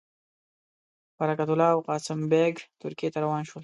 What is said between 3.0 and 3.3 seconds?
ته